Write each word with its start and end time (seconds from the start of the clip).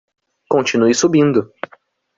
Continue 0.49 0.95
subindo 0.95 1.53